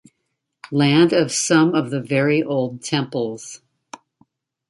Land 0.71 1.13
of 1.13 1.31
some 1.31 1.75
of 1.75 1.91
the 1.91 2.01
very 2.01 2.41
old 2.41 2.81
temples. 2.81 3.61